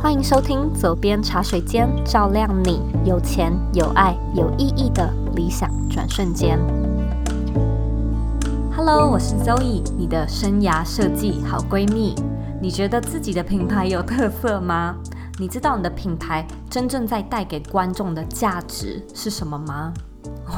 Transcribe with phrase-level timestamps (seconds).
[0.00, 6.56] 欢迎收听左边茶水间，照亮你有钱有爱有意义的理想转瞬间。
[8.72, 12.14] Hello，我是 Zoe，你的生涯设计好闺蜜。
[12.62, 14.94] 你觉得自己的品牌有特色吗？
[15.36, 19.92] 你知道你的品牌真正在带给观众的价值是什么吗？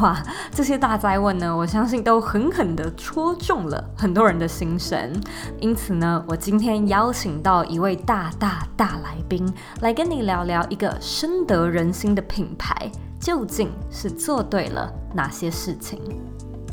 [0.00, 0.22] 哇，
[0.52, 5.12] 这些大灾问呢，我相信都狠狠地戳中了很多人的心声。
[5.60, 12.90] 因此呢，我今天邀请到一位大大大来宾，来跟你聊聊一个深得人心的品牌，
[13.20, 15.98] 究竟是做对了哪些事情？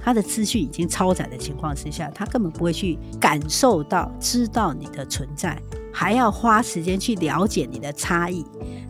[0.03, 8.45] 他的资讯已经超载的情况之下，他根本不会去感受到、知道你的存在，还要花时间去了解你的差异，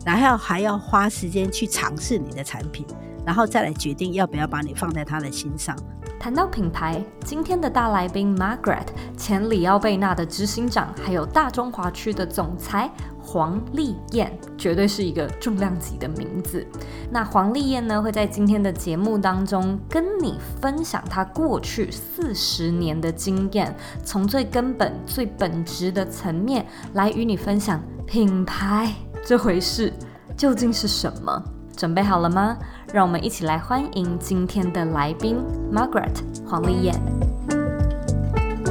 [0.06, 2.86] 然后还要花时间去尝试你的产品。
[3.28, 5.76] 然后再来决定要不要把你放在他的心上。
[6.18, 8.86] 谈到品牌，今天的大来宾 Margaret，
[9.18, 16.66] 前里奥贝纳的执行长，还有大中华区的总裁黄丽燕，绝对是一个重量级的名字。
[17.10, 28.90] 那黄丽燕呢，会在今天的节目当中跟你分享她过去四十年的经验，从最根本、最本质的层面来与你分享品牌
[29.22, 29.92] 这回事
[30.34, 31.44] 究竟是什么。
[31.78, 32.58] 准备好了吗？
[32.92, 35.36] 让我们一起来欢迎今天的来宾
[35.72, 36.10] Margaret
[36.44, 36.92] 黄丽燕。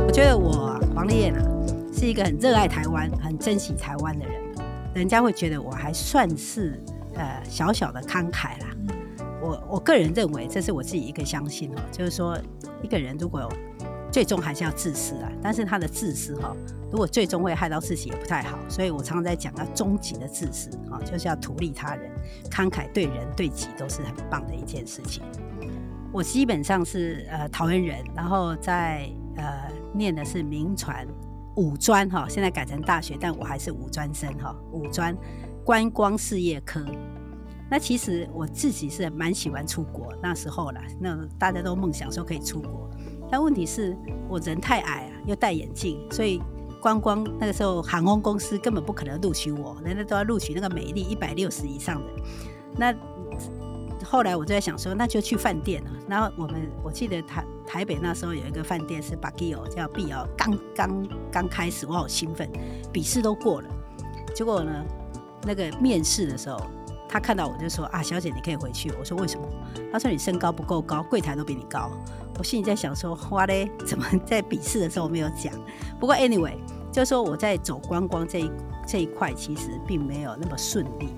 [0.06, 1.40] 我觉得我黄丽燕啊，
[1.94, 4.42] 是一个很热爱台湾、很珍惜台湾的人。
[4.94, 6.84] 人家会觉得我还算是
[7.16, 8.68] 呃小小的慷慨啦。
[9.42, 12.38] 我我个人认为，这是我自己一个相信哦，就是说
[12.82, 13.50] 一个人如果有
[14.12, 16.56] 最终还是要自私啊，但是他的自私哈，
[16.92, 22.12] 如果最终会害到自己也不太好，所以我常常在讲要终极的自私啊，就是要图利他人，
[22.50, 25.24] 慷慨对人对己都是很棒的一件事情。
[26.12, 31.06] 我基本上是呃桃园人，然后在呃念的是名传
[31.58, 35.16] 五专哈，现在改成大学，但我还是五专生哈，五专
[35.64, 36.84] 观光事业科。
[37.70, 42.90] 那其实我自己是蛮喜欢出国，那时候啦，那大家都梦想说可以出国。
[43.30, 43.96] 但问题是
[44.28, 46.42] 我人太矮啊，又戴眼镜，所以
[46.82, 52.08] 观光那个时候航空公司根本不可能录取我，人家都要录取那个美丽一百六十以上的。
[52.76, 52.94] 那
[54.06, 55.92] 后来我就在想说，那就去饭店了。
[56.08, 62.50] 然后我们我记得台台北那时候有一个饭店是 b a g i o 叫碧瑶，刚刚刚开始，我好兴奋，
[62.94, 63.68] 笔试都过了。
[64.34, 64.86] 结果呢，
[65.44, 66.62] 那个面试的时候，
[67.10, 68.92] 他看到我就说啊，小姐你可以回去。
[69.00, 69.48] 我说为什么？
[69.92, 71.92] 他说你身高不够高，柜台都比你高。
[72.38, 75.54] 我心里在想说，哇嘞，怎么在笔试的时候没有讲？
[76.00, 76.56] 不过 anyway，
[76.92, 78.52] 就是说我在走观光这一
[78.86, 81.10] 这一块，其实并没有那么顺利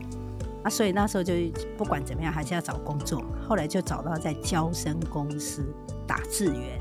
[0.63, 1.33] 啊，所以那时候就
[1.77, 3.23] 不管怎么样，还是要找工作。
[3.47, 5.65] 后来就找到在交生公司
[6.07, 6.79] 打字员。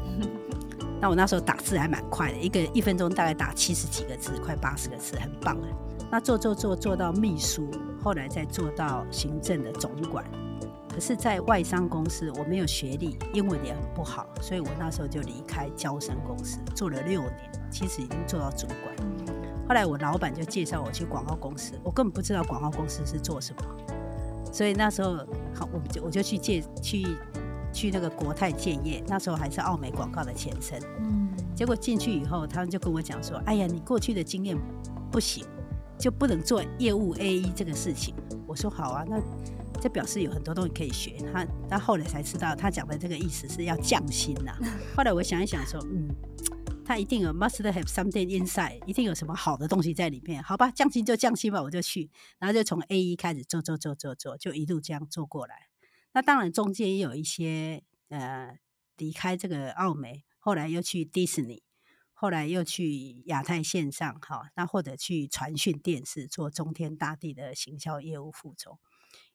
[1.00, 5.68] 那我那时候打字还蛮快的，一个一分钟大概打七十几个字，快八十个字，很棒的。
[6.10, 7.68] 那做做做做到秘书，
[8.02, 10.24] 后来再做到行政的总管。
[10.90, 19.08] 可是，在外商公司，我没有学历，英文也很不好，所以我那时候就离开交生公司，做了六年，其实已经做到主管。
[19.68, 23.62] 后来我老板就介绍我去广告公司，我根本不知道广告公司是做什么，
[24.52, 25.18] 所以那时候
[25.54, 27.06] 好，我就我就去借去
[27.72, 30.80] 去那个国泰建业，那时候还是奥美广告的前身。
[30.98, 34.56] 嗯，结果进去以后，他们就跟我讲说：“哎呀，你过去的经验
[35.12, 35.44] 不行，
[35.98, 38.14] 就不能做业务 AE 这个事情。”
[38.46, 39.20] 我说：“好啊，那。”
[39.80, 41.16] 这表示有很多东西可以学。
[41.32, 44.52] 他，他后来才知道，他讲的这个意思是要降薪呐。
[44.96, 46.08] 后来我想一想说，嗯，
[46.84, 50.42] 他一定有 must have something inside，一定有什么好的东西在里面。
[50.42, 52.10] 好吧，降薪就降薪吧，我就去。
[52.40, 55.68] 然后就从 A E 开始做做做做做，就一路这样做过来。
[56.12, 58.58] 那当然中间也有一些呃
[58.96, 61.62] 离开这个奥美，后来又去迪士尼，
[62.20, 68.80] 后来又去亚太线上，哈，那或者去传讯电视做中天大地的行销业务副总。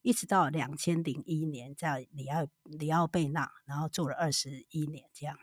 [0.01, 5.38] 一直到两千零一年，在里奥里奥贝纳，然后做了二十一年，这样。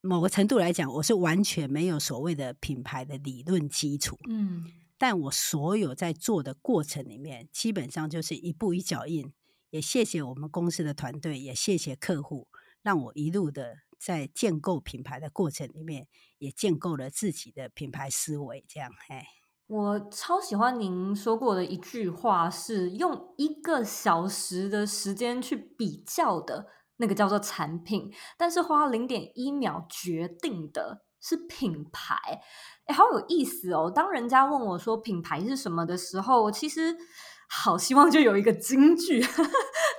[0.00, 9.32] 某个程度来讲，我是完全没有所谓的品牌的理论基础，嗯，但我所有在做的过程里面，基本上就是一步一脚印。
[9.70, 12.46] 也谢谢我们公司的团队，也谢谢客户，
[12.80, 16.08] 让我一路的在建构品牌的过程里面，
[16.38, 19.26] 也建构了自己的品牌思维，这样，哎。
[19.68, 32.14] 我超喜欢您说过的一句话，是用一个小时的时间去比较的那个叫做产品，但是花零点一秒决定的是品牌。
[32.84, 33.90] 哎，好有意思哦！
[33.92, 36.96] 当人家问我说品牌是什么的时候，我其实
[37.48, 39.20] 好希望就有一个金句，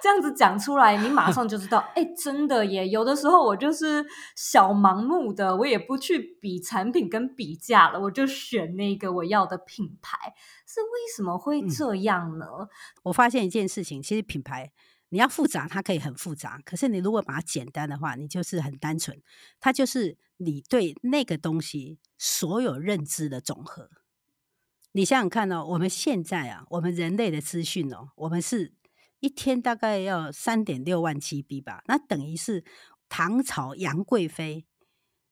[0.01, 1.79] 这样子讲出来，你马上就知道。
[1.95, 2.88] 哎，真的耶！
[2.88, 4.05] 有的时候我就是
[4.35, 10.17] 小盲目的，我也不去比产品跟比价了，我就选那个我要的品牌。
[10.65, 12.45] 是为什么会这样呢？
[12.59, 12.69] 嗯，
[13.03, 14.71] 我发现一件事情，其实品牌。
[15.09, 16.59] 你要复杂，它可以很复杂。
[16.65, 19.17] 可是你如果把它简单的话，你就是很单纯。
[19.57, 23.89] 它就是你对那个东西所有认知的总和。
[24.97, 28.73] 你想想看哦，我们现在啊，我们人类的资讯哦，我们是
[29.19, 31.83] 一天大概要三点六万 GB 吧？
[31.85, 32.65] 那等于是
[33.07, 34.65] 唐朝杨贵妃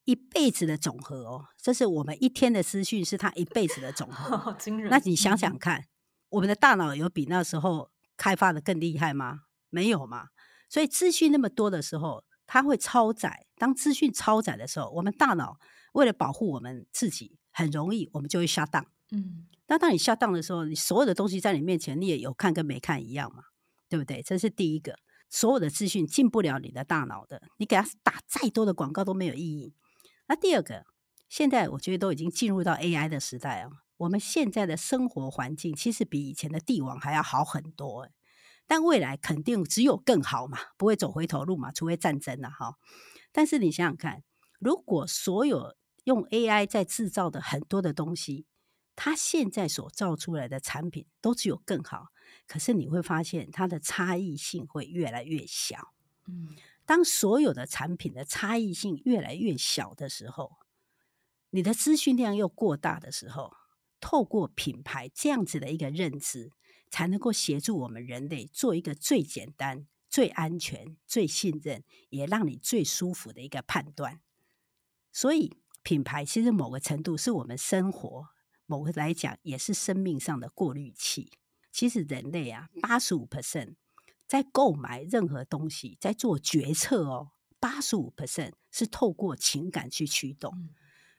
[0.03, 1.47] 一辈子的总和哦。
[1.57, 4.37] 这是我们一天的资讯，是她一辈子的总和。
[4.37, 4.87] 好惊人！
[4.91, 5.87] 那你想想看，嗯、
[6.29, 9.45] 我们的大脑有比那时候开发的更厉害吗？
[9.71, 10.27] 没有嘛？
[10.69, 13.47] 所以资讯那么多的时候，它会超载。
[13.57, 15.57] 当资讯超载的时候，我们大脑
[15.93, 18.85] 为了保护我们自己，很容易我们就会 shut down。
[19.11, 23.43] 嗯，那当你下当的时候，你所有的东西在你面前，你也有看跟没看一样嘛？
[23.87, 24.21] 对不对？
[24.23, 24.97] 这是第一个，
[25.29, 29.73] 所有的资讯进不了你的大脑的，你给它打再多的广告都没有意义。
[30.27, 30.85] 那第二个，
[31.29, 38.09] 现在我觉得都已经进入到 AI 的时代啊，我们现在的生活环境其实比以前的帝王还要好很多。
[38.67, 42.77] 但未来肯定只有更好嘛，不会走回头路嘛，除非战争了哈。
[43.31, 44.23] 但是你想想看，
[44.59, 45.75] 如果所有
[46.05, 48.47] 用 AI 在制造的很多的东西，
[48.95, 52.07] 它现在所造出来的产品都只有更好，
[52.47, 55.93] 可是你会发现它的差异性会越来越小。
[56.27, 56.55] 嗯，
[56.85, 60.57] 当所有的产品的差异性越来越小的时候，
[61.51, 63.55] 你的资讯量又过大的时候，
[63.99, 66.51] 透过品牌这样子的一个认知。
[66.91, 74.21] 才能够协助我们人类做一个最简单、最安全、最信任，也让你最舒服的一个判断。
[75.11, 78.29] 所以，品牌其实某个程度是我们生活，
[78.65, 81.31] 某个来讲也是生命上的过滤器。
[81.71, 83.75] 其实，人类啊，八十五 percent
[84.27, 90.69] 在购买任何东西，在做决策哦，八十五 percent 是透过情感去驱动。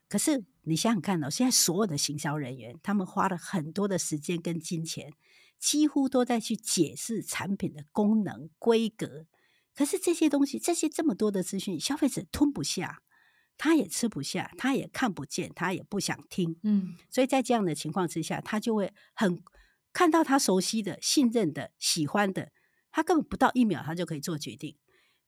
[0.08, 5.12] 可是，你想想看哦，现在所有的行销人员，他们花了很多的时间跟金钱。
[5.58, 9.24] 几乎都在去解释产品的功能、规格，
[9.74, 13.02] 可是这些东西，这些这么多的资讯，消费者吞不下，
[13.58, 16.58] 他也吃不下，他也看不见，他也不想听。
[16.62, 19.42] 嗯，所以在这样的情况之下，他就会很
[19.92, 22.50] 看到他熟悉的、信任的、喜欢的，
[22.90, 24.76] 他根本不到一秒，他就可以做决定。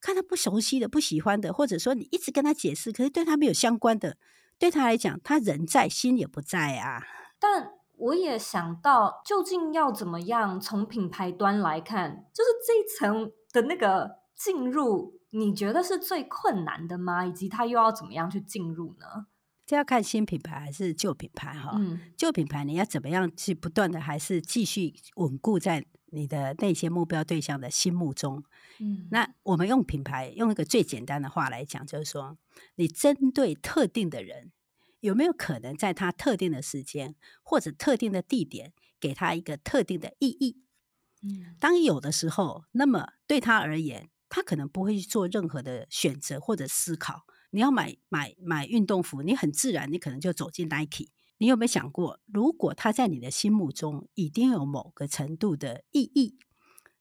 [0.01, 4.17] 看他不熟悉的、不喜欢的，或者说你一直跟他解释，可是对他没有相关的，
[4.59, 7.03] 对他来讲，他人在心也不在啊。
[7.41, 17.27] 但我也想到，究竟要怎么样从品牌端来看，就是这一层的那个进入，你觉得是最困难的吗？
[17.27, 19.27] 以及它又要怎么样去进入呢？
[19.67, 21.73] 这要看新品牌还是旧品牌哈。
[21.77, 28.43] 嗯，旧品牌你要怎么样去不断的还是继续稳固在你的那些目标对象的心目中。
[28.81, 32.39] 嗯，那我们用品牌用一个最简单的话来讲，就是说
[32.77, 34.53] 你针对特定的人。
[35.01, 37.15] 有没有可能在他特定的时间
[37.45, 40.65] 或者特定的地点，给他一个特定的意义？
[41.23, 47.25] 嗯，当有的时候，那么对他而言，他可能不会去做任何的选择或者思考。
[47.51, 51.09] 你要买买买运动服，你很自然，你可能就走进 Nike。
[51.39, 56.37] 你有没有想过，如果他在你的心目中已经有某个程度的意义，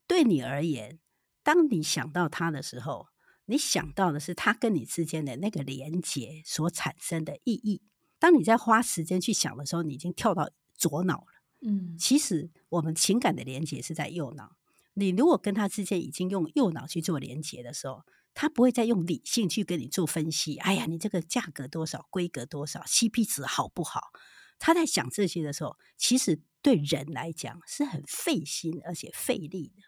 [0.06, 1.00] 对你而言，
[1.44, 3.08] 当你想到他的时候，
[3.46, 7.82] 你想到的是他跟你之间的那个连结所产生的意义。
[8.20, 11.28] 当你在花时间去想的时候，你已经跳到左脑了。
[11.62, 14.56] 嗯，其实我们情感的连接是在右脑。
[15.00, 20.58] 你如果跟他之间已经用右脑去做连接的时候，他不会再用理性去跟你做分析。
[20.58, 24.10] 哎呀，你这个价格多少，规格多少，CP 值好不好？
[24.58, 29.84] 他在想这些的时候，其实对人来讲是很费心而且费力的。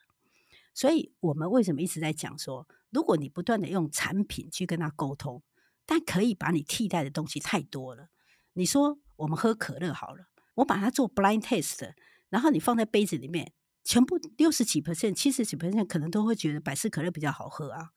[0.75, 5.41] 所以我们为什么一直在讲说，如果你不断的用产品去跟他沟通，
[5.87, 8.09] 但可以把你替代的东西太多了。
[8.53, 11.93] 你说我们喝可乐好了，我把它做 blind test，
[12.29, 17.89] 然后你放在杯子里面，全部六十几 percent、七十几 percent 可能都会觉得百事可乐比较好喝啊。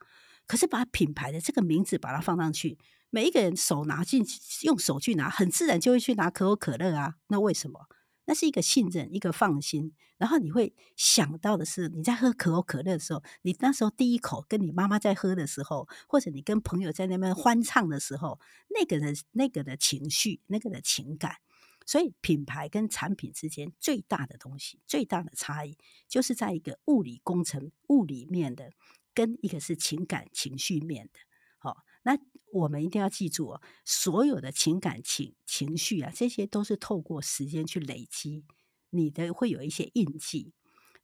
[0.47, 2.79] 可是把品牌的这个名字把它放上去，
[3.11, 7.15] 每一个人手拿进去用手去拿，很自然就会去拿可口可乐啊。
[7.29, 7.89] 那为什么？
[8.25, 18.39] 那是一个信任，一个放心，然后你会想到的是，你在喝可口可乐的时候，你那时候第一口跟你妈妈在喝的时候，或者你跟朋友在那边欢唱的时候，
[18.71, 21.37] 那个的那个的情绪，那个的情感，
[21.87, 25.77] 所以品牌跟产品之间最大的东西，最大的差异，
[26.09, 28.73] 就是在一个物理工程、物理面的，
[29.15, 31.21] 跟一个是情感情绪面的。
[31.59, 32.19] 好，那
[32.53, 38.45] 我们一定要记住哦，所有的情感情情绪啊，这些都是透过时间去累积，
[38.91, 40.53] 你的会有一些印记。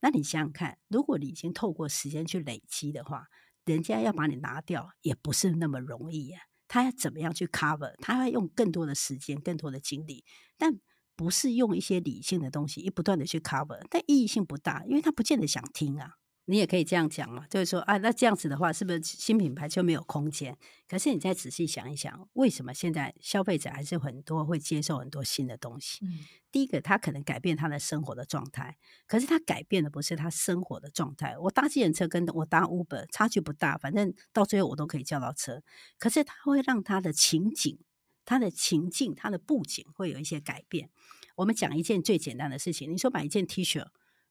[0.00, 3.28] 那你想想看，如果你已经透过时间去累积的话，
[3.64, 6.40] 人家要把你拿掉也不是那么容易呀。
[6.68, 7.94] 他要怎么样去 cover？
[7.98, 10.25] 他要用更多的时间、更多的精力，
[10.56, 10.78] 但
[11.16, 16.12] 不是用一些理性的东西，一不断的去 cover，但意义性不大，因为他不见得想听啊。
[16.50, 20.57] 你也可以这样讲嘛，就是说啊，那这样子的话，是不是新品牌就没有空间？
[20.88, 25.99] 可是你再仔细想一想，为什么现在消费者还是很多会接受很多新的东西？
[26.07, 31.37] 嗯，第一个，他可能改变他的生活的状态，可是他改变的不是他生活的状态。
[31.37, 35.62] 我搭计程车跟我搭 Uber 差距不大，反正到最后我都可以叫到车。
[35.99, 37.78] 可是他会让他的情景、
[38.25, 40.88] 他的情境、他的布景会有一些改变。
[41.37, 43.87] 我们讲一件最简单的事情，你说买一件 T 恤。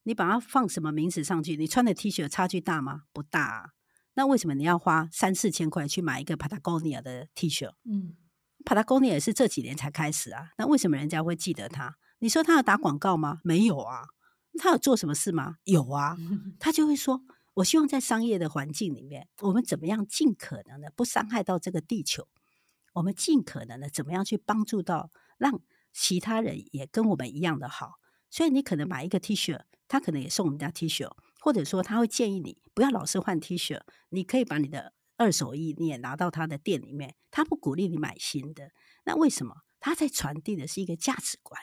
[0.07, 1.57] 你把它放什么名词上去？
[1.57, 3.03] 你穿的 T 恤差距大吗？
[3.11, 3.69] 不大啊。
[4.13, 7.73] 那为什么你要花三四千块去买一个 Patagonia 的 T 恤？
[7.83, 8.15] 嗯
[8.63, 10.51] ，Patagonia 也是这几年才开始啊。
[10.57, 11.97] 那为什么人家会记得他？
[12.19, 13.41] 你说他要打广告吗？
[13.43, 14.07] 没有啊。
[14.57, 15.57] 他有做什么事吗？
[15.65, 16.15] 有啊。
[16.57, 17.21] 他就会说
[17.55, 22.29] ：“我希望在商业的环境里面，我们怎么样尽可能的不伤害到这个地球？
[22.93, 25.59] 我们尽可能的怎么样去帮助到让
[25.91, 27.95] 其他人也跟我们一样的好？
[28.29, 33.79] 所以你可能买一个 T 恤。”他可能也送人家 T 恤，或者说他会建议你不要老是换 T 恤，
[34.09, 37.15] 你可以把你的二手衣你也拿到他的店里面。
[37.31, 38.71] 他不鼓励你买新的，
[39.05, 39.55] 那为什么？
[39.79, 41.61] 他在传递的是一个价值观。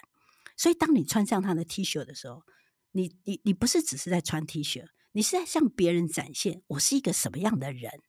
[0.57, 2.45] 所以当你穿上他的 T 恤的时候，
[2.93, 8.00] 你你你不是只是在穿 T 恤，你是在向别人展现我是一个什么样的人。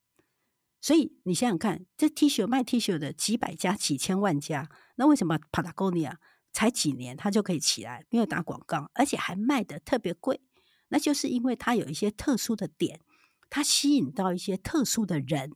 [0.80, 6.18] 所以你想想看，这 T 恤卖 T 恤的几百家、几千万家，那为什么 Patagonia？
[6.56, 10.40] 才几年，它就可以起来，没有打广告，而且还卖的特别贵。
[10.88, 13.02] 那就是因为它有一些特殊的点，
[13.50, 15.52] 它吸引到一些特殊的人，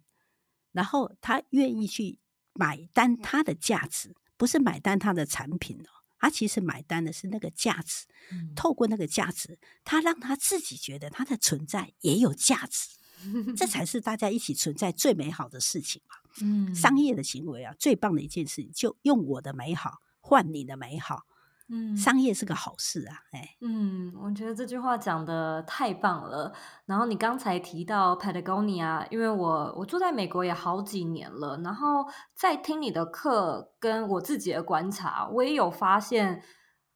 [0.73, 2.19] 然后他愿意去
[2.53, 8.05] 买单它的价值，不是买单它的产品哦，他其实买单的是那个价值。
[8.53, 12.89] 透过那个价值，他让他自己觉得他的存在也有价值，
[13.55, 16.15] 这才是大家一起存在最美好的事情嘛。
[16.41, 20.01] 嗯，商业的行为啊，最棒的一件事情，就用我的美好。
[20.19, 21.23] 换你的美好，
[21.69, 26.51] 嗯，商业是个好事啊，哎，嗯，我觉得这句话讲的太棒了。
[26.85, 36.43] 然后你刚才提到 Patagonia，因为我我住在美国也好几年了，然后在听你的课，跟我自己的观察，我也有发现，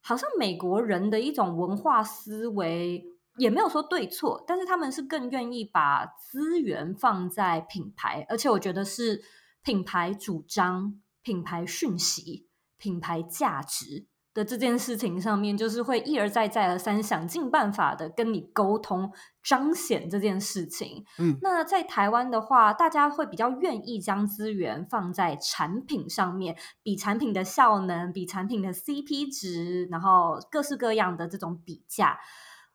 [0.01, 3.05] 好像美国人的一种文化思维，
[3.37, 9.21] 也没有说对错，但是他们是更愿意把资源放在品牌，而且我觉得是
[9.63, 12.47] 品牌主张、品牌讯息。
[12.83, 21.05] 品牌价值的这件事情上面，就是会一而再、再而三想尽办法的跟你沟通，彰显这件事情。
[21.17, 32.19] 嗯，那在台湾的话，大家会比较愿意将资源放在产品上面，比产品的效能，比产品的 CP 值，然后各式各样的这种比价。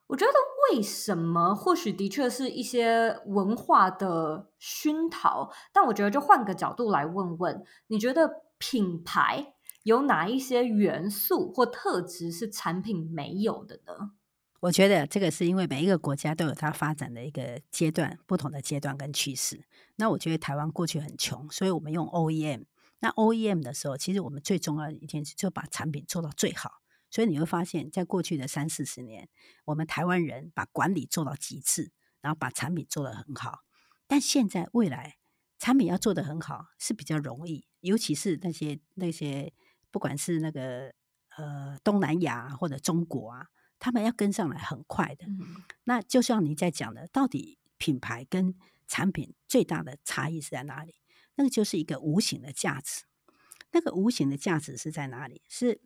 [0.06, 0.32] 我觉得
[0.72, 1.54] 为什么？
[1.54, 9.52] 或许的确是一些文化的熏陶，但我觉得就换个角度来问问，你觉得品牌？
[9.84, 14.12] 有哪一些元素或特质是产品没有的呢？
[14.60, 19.64] 我觉得这个是因为每一个国家都有它发展的一个阶段，不同的阶段跟趋势。
[19.94, 22.64] 那我觉得台湾过去很穷，所以我们用 OEM。
[22.98, 26.82] 那 OEM 的时候，其实我们最重要的一件事就把产品做到最好。
[27.08, 29.28] 所以你会发现在过去的三四十年，
[29.66, 33.60] 我们台湾人把管理做到极致，然后把产品做得很好。
[34.08, 35.18] 但现在未来
[35.56, 39.54] 产品要做得很好是比较容易，尤其是那些那些。
[39.90, 40.92] 不管是那个
[41.36, 43.46] 呃东南亚或者中国啊，
[43.78, 45.26] 他们要跟上来很快的。
[45.26, 48.54] 嗯、那就像你在讲的，到底品牌跟
[48.86, 50.96] 产品最大的差异是在哪里？
[51.36, 53.04] 那个就是一个无形的价值。
[53.70, 55.42] 那个无形的价值是在哪里？
[55.46, 55.80] 是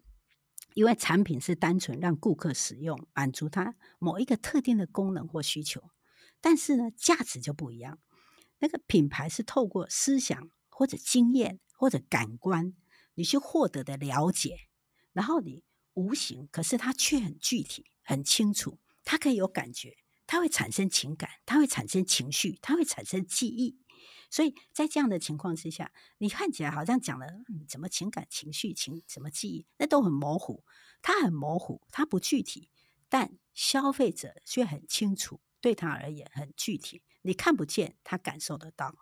[0.74, 5.90] 因为产品是单纯让顾客使用，满足他某一个特定的功能或需求。
[6.40, 7.98] 但是呢，价值就不一样。
[8.58, 12.74] 那个品牌是透过思想或者经验或者感官。
[13.14, 14.68] 你去获得的了解，
[15.12, 15.64] 然后你
[15.94, 23.78] 无形，可是它却很具体、很清楚，它可以有感觉，它会产生情感，它会产生情绪，它会产生记忆。
[24.30, 27.26] 所以在这样的情况之下，你看起来好像讲了
[27.68, 30.64] 什么情感、情绪、情什么记忆，那都很模糊，
[31.02, 32.70] 它很模糊，它不具体，
[33.10, 38.96] 但消费者却很清楚，对他而言很具体，你看不见，他感受得到。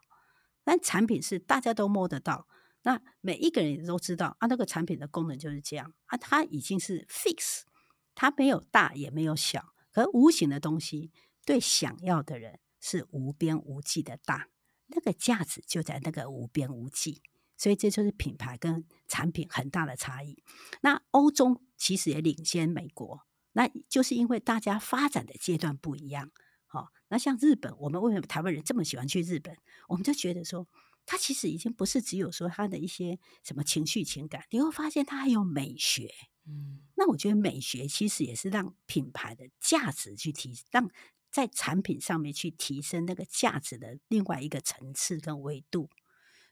[0.65, 2.49] 但产品是大家都摸得到。
[2.83, 7.63] 那每一个人也都知道啊，那个产品的功能就是这样啊，它已经是 fix，
[8.15, 11.13] 它没有大也没有小，可无形的东西
[11.45, 14.49] 对想要的人是无边无际的大，
[14.87, 17.21] 那个价值就在那个无边无际，
[17.57, 20.43] 所以这就是品牌跟产品很大的差异。
[20.81, 26.31] 那欧洲其实也领先美国，那就是因为大家发展的阶段不一样。
[26.67, 29.55] 好，那像日本，我们为什么台湾人这么喜欢去日本？
[29.89, 30.67] 我们就觉得说。
[31.07, 36.09] 它其实已经不是只有说它的一些什么情绪情感，你会发现它还有美学。
[36.47, 40.91] 嗯，那我觉得美学其实也是让品牌的价值去提，让
[41.31, 45.91] 在产品上面去提升那个价值的另外一个层次跟维度。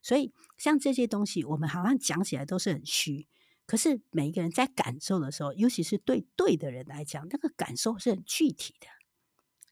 [0.02, 3.26] 所以像这些东西，我们好像讲起来都是很虚，
[3.66, 8.86] 可是每一个人在感受的时候，尤其是对对的人来讲，那个感受是很具体的，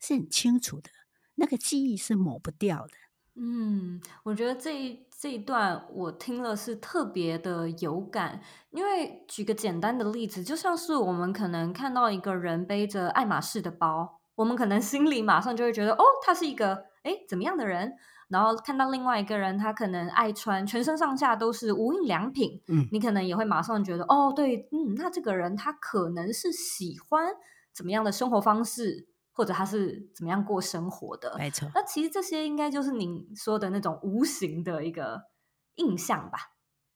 [0.00, 0.90] 是很清楚的，
[1.36, 2.94] 那个记忆是抹不掉的。
[3.38, 8.40] 嗯，我觉得这一这一段我听了是特别的有感，
[8.70, 17.92] 因为举个简单的例子，就像是我们可能看到一个人背着爱马仕的包，我们可能心里马上就会觉得，哦，他是一个诶怎么样的人？
[18.28, 27.28] 然后看到另外一个人，他可能爱穿全身上下都是无印良品，嗯，你可能也会马上觉得，哦，对，嗯，那这个人他可能是喜欢
[27.72, 29.06] 怎么样的生活方式？
[29.36, 31.36] 或者他是怎么样过生活的？
[31.36, 31.70] 没错。
[31.74, 35.24] 那其实这些应该就是您说的那种无形的一个
[35.74, 36.38] 印象吧？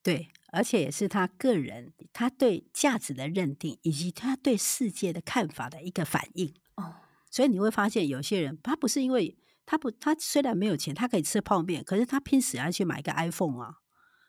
[0.02, 6.54] 对，而且也是他个人他对价值的认定，以及他对世界的看法的一个反应。
[6.76, 6.94] 哦。
[7.30, 13.74] 所以你会发现，有些人他不是因为他不，他虽然没有钱，他可以吃泡面，可是他拼死要去买一个 iPhone 啊。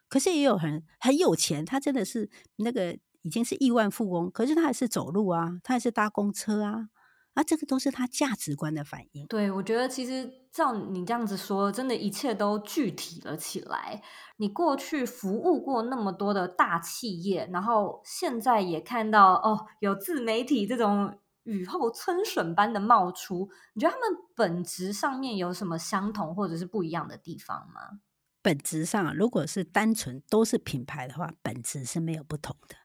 [0.10, 6.89] 可是也有人很有钱，他真的是那个已经是亿万富翁，可是他还是走路啊，他还是搭公车啊。
[7.34, 9.26] 啊，这个都是他价值观的反应。
[9.28, 14.02] 对，我觉得其实照你这样子说，真的一切都具体了起来。
[14.36, 23.50] 你过去服务过那么多的大企业，然后现在也看到哦，有自媒体这种雨后春笋般的冒出。
[23.76, 28.02] 你觉得他们本质上面有什么相同或者是不一样的地方吗？
[28.41, 32.76] 本质上，如果是单纯都是品牌的话，本质是没有不同的，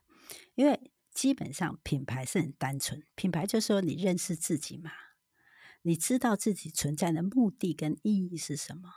[0.55, 0.89] 因为。
[1.17, 4.91] 基本上品牌是很单纯，品牌就是说你认识自己嘛，
[5.81, 8.87] 你知道自己存在的目的跟意义是什么？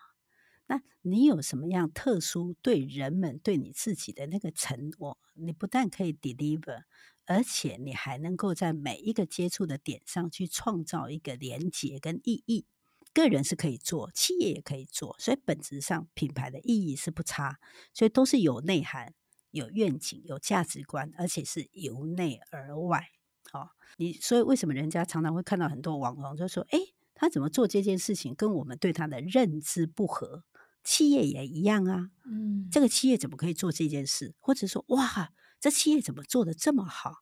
[0.66, 5.18] 那你有什么样特殊对人们对你自己的那个承诺？
[5.32, 6.82] 你不但可以 deliver，
[7.24, 12.66] 而且你还能够在每一个接触的点上去创造一个连结跟意义。
[13.14, 17.58] 个人是可以做，企业也可以做，所以本质上品牌的意义是不差，
[17.94, 19.14] 所以都是有内涵。
[19.50, 23.08] 有愿景、有价值观，而且是由内而外。
[23.50, 26.78] 好、哦，你所以为什么人家常常会看到很多网红就说：“哎，
[27.14, 30.44] 他怎么做这件事情跟我们对他的认知不合？”
[30.82, 32.10] 企业也一样啊。
[32.24, 34.34] 嗯，这个企业怎么可以做这件事？
[34.38, 37.16] 或者说，哇，这企业怎么做得这么好？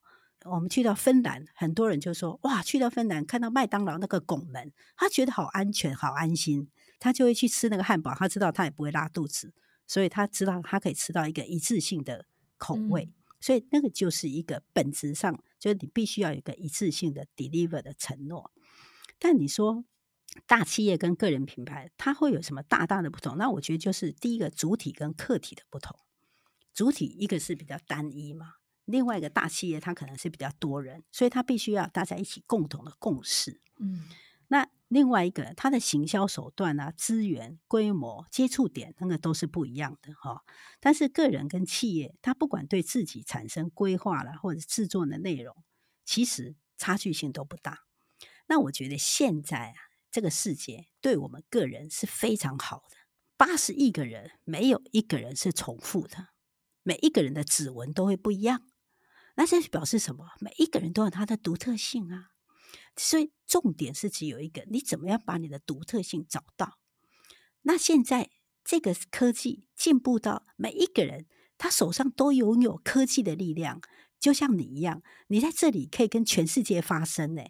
[0.45, 9.53] 我们去到芬兰，很多人就说：“哇，去到芬兰看到麦当劳那个拱门，他觉得好安全、好安心，他就会去吃那个汉堡，他知道他也不会拉肚子。”
[9.89, 12.27] 所以他知道他可以吃到一个一致性的
[12.59, 18.51] 口味，嗯、所以那个就是一个本质上，就是你必须要有一个一致性的 deliver 的承诺。
[19.17, 19.83] 但你说
[20.45, 23.35] 大企业跟个人品牌，它会有什么大大的不同？
[23.35, 25.97] 那我觉得就是第一个主体跟客体的不同。
[26.71, 33.59] 主体一个是比较单一嘛，另外一个大企业它可能是比较多人，所以它必须要大家一起共同的共识。
[33.79, 34.28] 嗯，那。
[34.89, 40.43] 另外一个，他的行销手段啊、资源、规模、接触点，那个都是不一样的哈。
[40.79, 45.55] 但是个人跟企业，他不管对自己产生规划了，或者制作的内容，
[46.03, 47.83] 其实差距性都不大。
[48.47, 49.75] 那我觉得现在啊，
[50.09, 52.97] 这个世界对我们个人是非常好的。
[53.37, 56.29] 八十亿个人，没有一个人是重复的，
[56.81, 58.63] 每一个人的指纹都会不一样。
[59.35, 60.31] 那这是表示什么？
[60.39, 62.31] 每一个人都有他的独特性啊。
[62.95, 66.77] 所以重点是只有一个，你怎么样把你的独特性找到？
[67.61, 68.29] 那现在
[68.63, 71.25] 这个科技进步到每一个人
[71.57, 73.81] 他手上都拥有科技的力量，
[74.19, 77.43] 就像你一样，你在这里可以跟全世界发声呢。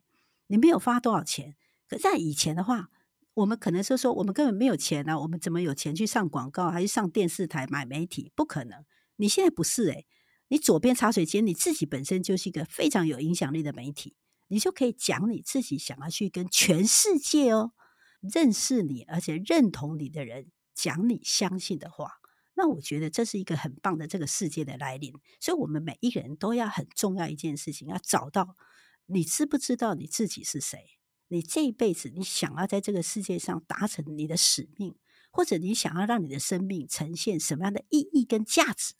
[0.47, 1.55] 你没有花多少钱，
[1.88, 2.89] 可在以前的话，
[3.36, 8.32] 我们可能是说我们根本没有钱啊，我们怎么有钱去上广告，还是上电视台买媒体？
[8.36, 8.84] 不可能。
[9.17, 10.08] 你现在不是诶，
[10.47, 14.15] 你左边茶水间你自己本身就是一个非常有影响力的媒体。
[14.50, 17.72] 你就可以讲你自己想要去跟全世界哦，
[18.20, 22.16] 认识你而且认同你的人讲你相信的话，
[22.56, 25.14] 那我觉得这是一个很棒的这个世界的来临。
[25.40, 28.58] 所以，我们每一个人都要很重要一件事情，要找到
[29.06, 30.98] 你知不知道你自己是谁？
[31.28, 34.96] 你这一辈子你想要在这个世界上达成你的使命，
[35.32, 38.96] 或者你想要让你的生命呈现什么样的意义跟价值？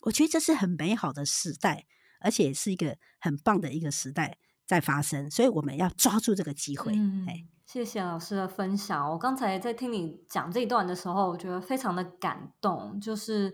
[0.00, 1.86] 我觉得这是很美好的时代，
[2.20, 4.38] 而且是一个很棒的一个时代
[4.70, 6.92] 在发生，所以我们要抓住这个机会。
[6.94, 7.26] 嗯，
[7.66, 9.10] 谢谢老师的分享。
[9.10, 13.52] 我刚才在听你讲这一段的时候，我觉得非常的感动，就是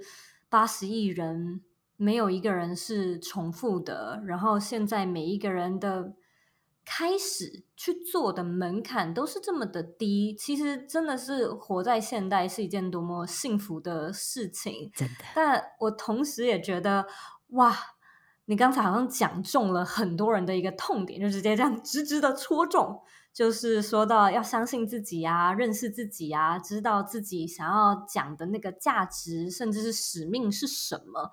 [0.50, 1.62] 八十亿人
[1.96, 6.12] 没有一个人是重复的，然后现在每一个人的。
[6.88, 14.88] 开始去做的门槛都是这么的低，其实真的是活在现代是一件多么幸福的事情。
[14.94, 17.04] 真的，但我同时也觉得，
[17.48, 17.76] 哇，
[18.46, 23.00] 你刚才好像讲中了很多人的一个痛点，就直接这样直直的戳中，
[23.32, 31.32] 就是说到要相信自己啊，认识自己啊，知道自己想要讲的那个价值，甚至是使命是什么。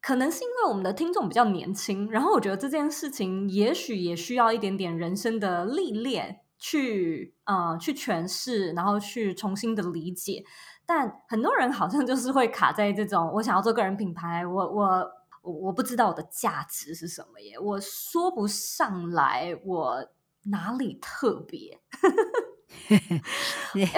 [0.00, 10.42] 可能是因为我们的听众比较年轻，然后我觉得这件事情也许也需要一点点人生的历练去呃去诠释，然后去重新的理解。
[10.84, 15.08] 但很多人好像就是会卡在这种，我想要做个人品牌，我我
[15.42, 20.08] 我不知道我的价值是什么耶，我说不上来我
[20.44, 21.80] 哪里特别。
[22.88, 23.92] 哎，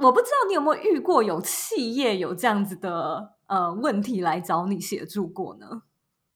[0.00, 3.34] 我不知道你有没有遇过有企业有这样子的。
[3.50, 5.82] 呃，问题来找你协助过呢？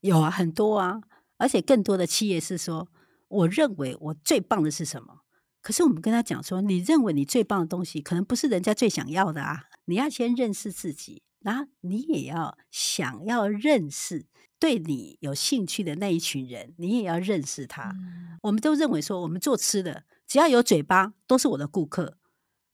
[0.00, 1.00] 有啊，很多啊，
[1.38, 2.88] 而且更多的企业是说，
[3.28, 5.20] 我认为我最棒的是什么？
[5.62, 9.66] 可是我们跟他讲说，你认为你最棒的东西，可能不是人家最想要的啊。
[9.84, 14.24] 你要先认识自己，然后你也要想要认识
[14.58, 17.90] 对你有兴趣的那一群人，你也要认识他。
[17.90, 18.38] 嗯。
[18.42, 22.18] 我们都认为说，我们做吃的，只要有嘴巴，都是我的顾客。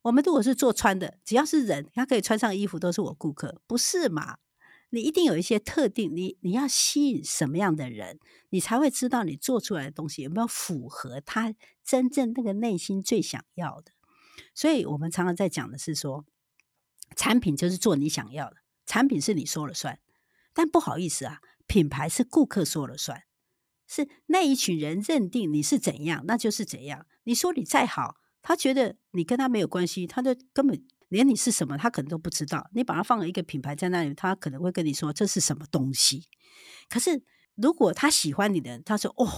[0.02, 4.38] 我们如果是做穿的，只要是人，他可以穿上衣服，都是我顾客，不是嘛？
[4.90, 8.18] 你一定有一些特定，你你要吸引什么样的人，
[8.50, 11.54] 你才会知道你做出来的东西有没有符合他
[11.84, 13.92] 真正那个内心最想要的。
[14.54, 16.24] 所以我们常常在讲的是说，
[17.14, 18.56] 产品就是做你想要的，
[18.90, 20.00] 产品是你说了算。
[20.52, 23.22] 但不好意思啊，品牌是顾客说了算，
[23.86, 27.06] 是那一群人认定你是怎样，那就是怎样。
[27.22, 28.16] 你说你再好。
[28.42, 32.68] 他觉得你跟他没有关系，他就根本连你是什么，他可能都不知道。
[32.74, 36.26] 你把他放了一个品牌在那里，他可能会跟你说这是什么东西。
[36.88, 37.22] 可是
[37.54, 39.28] 如果他喜欢你的人，他说：“哦，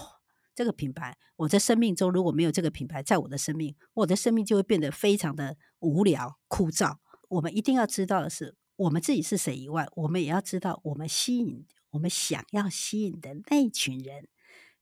[0.54, 6.96] 这个品牌，我在生命中如果没有这个品牌在我的生命，我的生命就会变得非常的无聊枯燥。”
[7.28, 14.28] 我们一定要知道的是，我们自己是谁以外，我们也要知道我们吸引我们想要吸引的那群人，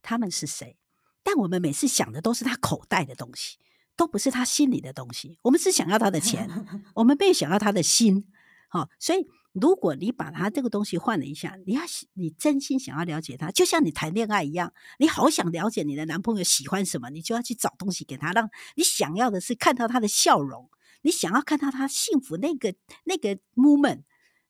[0.03, 0.77] 他们是谁。
[1.23, 3.59] 但我们每次想的都是他口袋的东西。
[3.97, 6.49] 都不是他心里的东西，我们只想要他的钱，
[6.95, 8.27] 我们没有想要他的心。
[8.71, 11.83] 好，所以如果你把他这个东西换了一下，你要
[12.15, 20.71] 你真心想要了解他，就像你谈恋爱一样，你好想了解你的男朋友喜欢什么，你就要去找东西给他，让你想要的是看到他的笑容，
[21.03, 24.03] 你想要看到他幸福那个那个 moment。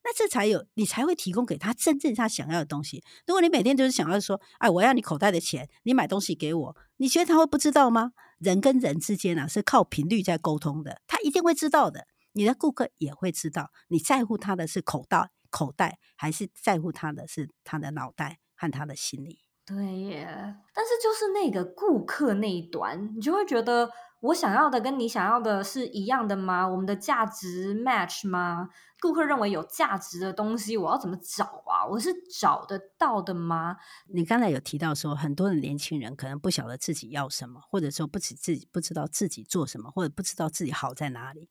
[0.03, 3.05] 那这才有，你才会提供给他真正他想要的东西。
[3.27, 8.13] 如果你每天都是想要说，哎，我要你口袋的钱，你买东西给我，你觉得他会不知道吗？
[8.39, 12.07] 人跟人之间啊，是靠频率在沟通的，他一定会知道的。
[12.33, 19.41] 你的顾客也会知道，你在乎他的是口袋，口袋，还是在乎他的是他的脑袋和他的心理。
[19.67, 20.27] 对耶，
[20.73, 23.91] 但是就是那个顾客那一端，你就会觉得。
[24.21, 26.69] 我想要的跟你想要的是一样的吗？
[26.69, 28.69] 我们的价值 match 吗？
[29.01, 31.87] 顾客认为有价值的东西，我要怎么找啊？
[31.89, 33.79] 我是找得到的吗？
[34.09, 41.49] 你刚才有提到说，很多的年轻人可能不晓得自己要什么，或者说不知自己不知道自己做什么，或者不知道自己好在哪里。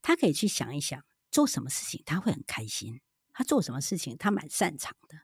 [0.00, 0.98] 他可以去想一想，
[1.30, 3.02] 做什么事情他会很开心，
[3.34, 5.18] 他做什么事情他蛮擅长的。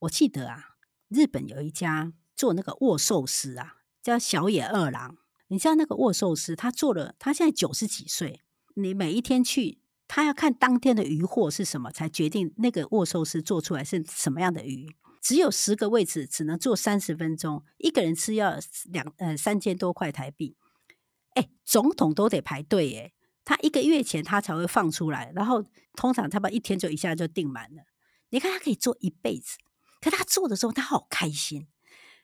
[0.00, 0.76] 我记得啊，
[1.08, 5.16] 日本有一家做那个握寿司啊，叫小野二郎。
[5.50, 8.40] 你知道那个握寿司，他做了，他现在九十几岁。
[8.74, 14.88] 你每一天去，他要看当天的鱼货是什么，才决定那个握寿司做出来是什么样的鱼。
[15.20, 18.58] 只有十个位置，只能做三十分钟，一个人吃要
[18.92, 20.56] 两呃三千多块台币。
[21.34, 23.12] 哎，总统都得排队耶，
[23.44, 25.64] 他一个月前他才会放出来，然后
[25.96, 27.82] 通常他把一天就一下就订满了。
[28.30, 29.58] 你看他可以做一辈子，
[30.00, 31.66] 可他做的时候他好开心。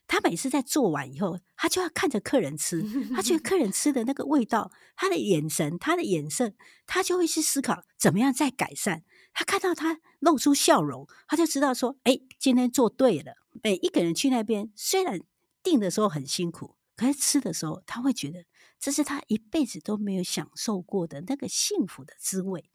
[0.09, 2.83] 他每次在做完以后，他就要看着客人吃，
[3.15, 6.53] 他觉得 客人吃的那个味道，他的眼神，他的眼色，
[6.87, 9.03] 他就会去思考怎么样再改善。
[9.33, 15.21] 他看到他露出笑容，他就知道说：“哎，今天做对了。”每一个人去那边，虽然
[15.63, 18.45] 订的时候很辛苦，可是吃的时候，他会觉得
[18.79, 22.71] 这是他一辈子都没有享受过的那个幸福的滋味。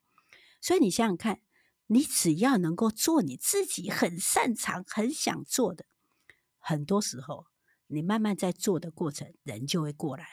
[0.59, 1.39] 所以你想想看，
[1.87, 5.85] 你只要能够做你自己很擅长、很想做的。
[6.61, 7.47] 很多时候，
[7.87, 10.25] 你慢慢在做的过程，人就会过来。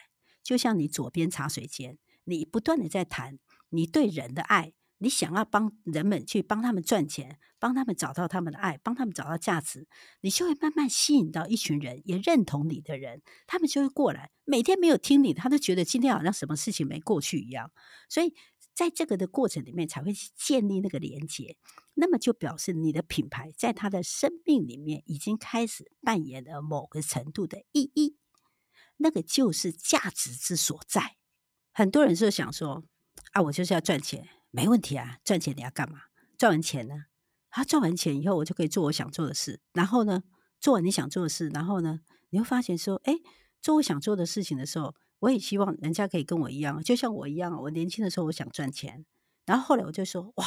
[0.45, 3.39] 就像你左边茶水间，你不断的在谈，
[3.71, 9.87] 你对人的爱，你想要帮人们去帮他们赚钱，帮他们找到他们的爱，帮他们找到价值，
[10.21, 14.31] 你就会慢慢吸引到一群人也认同你的人，他们就会过来。
[14.45, 17.71] 每天没有听你，他都觉得今天好像什么事情没过去一样。
[18.09, 18.35] 所以
[18.79, 21.57] 在这个的过程里面，才会建立那个连接。
[21.95, 28.17] 那么就表示你的品牌在他的生命里面已经开始扮演了某个程度的意义，
[28.99, 31.17] 那个就是价值之所在。
[31.73, 32.85] 很多人是想说
[33.33, 36.03] 啊，我就是要赚钱，没问题啊，赚钱你要干嘛？
[36.39, 37.07] 赚完钱呢？
[37.51, 39.61] 他、啊、赚完钱以后，我就可以做我想做的事。
[39.73, 40.23] 然后呢，
[40.61, 43.17] 做完你想做的事，然后呢，你会发现说，哎，
[43.61, 47.61] 做我想做的事情的时候，我也希望人家可以跟我一样，就像我一样。
[47.63, 49.05] 我年轻的时候，我想赚钱，
[49.45, 50.47] 然后后来我就说，哇，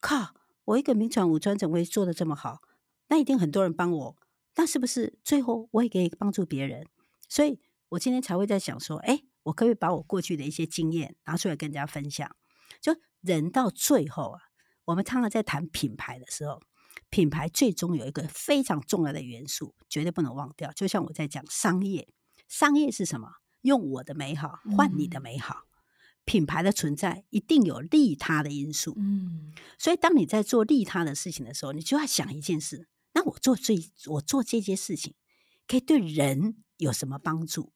[0.00, 0.34] 靠！
[0.64, 2.60] 我一个名传武专怎么会做得这么好？
[3.08, 4.16] 那一定很多人帮我，
[4.56, 6.88] 那是不是最后我也可以帮助别人？
[7.28, 12.34] 所以我今天才会在想说，哎，我可不可以把我过去的一些经验拿出来跟人家分享？
[12.80, 14.40] 就人到最后啊，
[14.86, 16.60] 我们常常在谈品牌的时候，
[17.10, 20.72] 品牌最终有一个非常重要的元素，绝对不能忘掉。
[20.72, 22.08] 就像我在讲商业，
[22.48, 23.34] 商业是什么？
[23.66, 25.64] 用我的美好换你的美好。
[25.64, 25.66] 嗯
[26.26, 33.76] 品牌的存在一定有利他的因素，嗯，所以当你在做利他的事情的时候，你就要想一件事：那我做这
[34.06, 35.14] 我做这件事情，
[35.68, 37.72] 可以对人有什么帮助？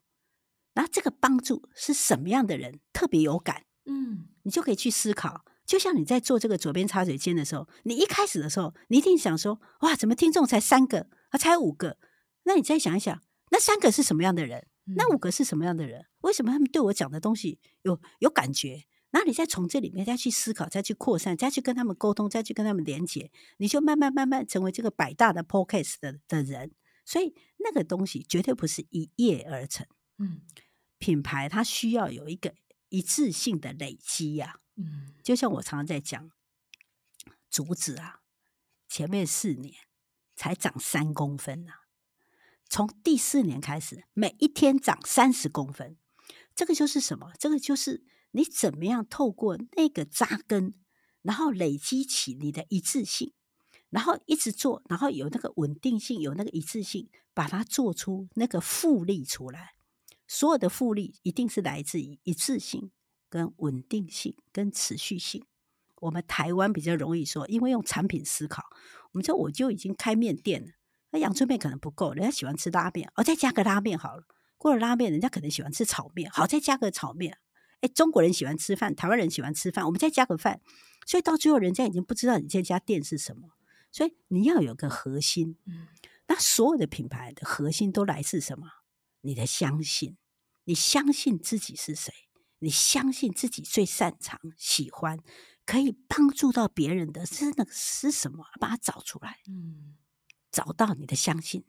[0.74, 3.66] 那这个帮助是什么样的人特别有感？
[3.84, 5.44] 嗯，你就可以去思考。
[5.64, 11.98] 就像你在做这个左边茶水间的时候，你一开始的时候，你一定想说：哇，怎么听众才三个啊，才五个？
[12.42, 13.22] 那你再想一想，
[13.52, 14.66] 那三个是什么样的人？
[14.84, 16.06] 那五个是什么样的人？
[16.20, 18.86] 为什么他们对我讲的东西有有感觉？
[19.12, 26.72] 那你再从这里面再去思考，再去扩散，再去跟他们沟通，再去跟他们连接，你就慢慢慢慢成为这个百大的 Podcast 的的人。
[27.04, 29.84] 所以那个东西绝对不是一夜而成。
[30.18, 30.42] 嗯，
[30.98, 32.54] 品牌它需要有一个
[32.88, 34.60] 一致性的累积呀。
[34.76, 36.30] 嗯，就像我常常在讲，
[37.50, 38.20] 竹子啊，
[38.88, 39.74] 前面四年
[40.36, 41.79] 才长三公分呐。
[42.70, 45.96] 从第四年开始，每一天长三十公分，
[46.54, 47.32] 这个就是什么？
[47.36, 50.74] 这个就是你怎么样透过那个扎根，
[51.22, 53.32] 然后累积起你的一致性，
[53.90, 59.74] 然后一直做，然后有那个稳定性，有那个一致性，把它做出那个复利出来。
[60.28, 62.92] 所有的复利一定是来自于一致性、
[63.28, 65.44] 跟稳定性、跟持续性。
[65.96, 68.62] 我们台湾比较容易说，因为用产品思考，
[69.10, 70.68] 我们说我就已经开面店了。
[71.10, 74.24] 那阳春面可能不够，人家喜欢吃拉面，哦，再加个拉面好了。
[74.56, 77.38] 过了拉面，人家可能喜欢吃炒面，好，再加个炒面。
[77.80, 80.60] 哎，中国人喜欢吃饭，台湾人喜欢吃饭，我们再加个饭。
[81.06, 83.48] 所以到最后，人家已经不知道你这家店是什么。
[83.90, 85.56] 所以你要有个核心。
[85.64, 85.88] 嗯，
[86.28, 88.66] 那所有的品牌的核心都来自什么？
[89.22, 90.16] 你的相信，
[90.64, 92.12] 你相信自己是谁？
[92.58, 95.18] 你相信自己最擅长、喜欢、
[95.64, 98.44] 可以帮助到别人的是那个是什么？
[98.60, 99.38] 把它找出来。
[99.48, 99.96] 嗯。
[100.50, 101.64] 找到你的相信，